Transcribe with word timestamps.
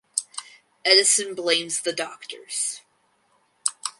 Edison 0.83 1.35
blames 1.35 1.79
the 1.81 1.93
doctors. 1.93 2.81